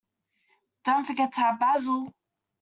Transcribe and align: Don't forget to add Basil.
Don't 0.83 1.03
forget 1.05 1.31
to 1.33 1.41
add 1.41 1.59
Basil. 1.59 2.11